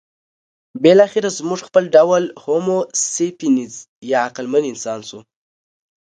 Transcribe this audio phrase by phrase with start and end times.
[0.83, 2.77] بالاخره زموږ خپل ډول هومو
[3.13, 3.73] سیپینز
[4.11, 5.19] یا عقلمن انسان شو.